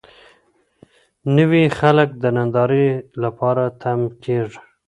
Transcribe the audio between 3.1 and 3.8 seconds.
لپاره